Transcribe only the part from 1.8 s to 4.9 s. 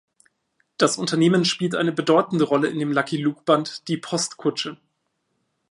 bedeutende Rolle in dem Lucky-Luke-Band Die Postkutsche.